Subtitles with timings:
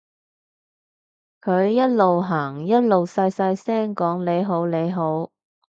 [1.41, 5.29] 佢一路行一路細細聲講你好你好